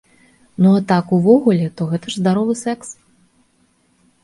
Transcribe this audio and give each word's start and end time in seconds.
Ну 0.65 0.69
а 0.77 0.79
так 0.91 1.11
увогуле, 1.17 1.69
то 1.81 1.87
гэта 1.93 2.05
ж 2.15 2.23
здаровы 2.23 2.53
сэкс. 2.65 2.93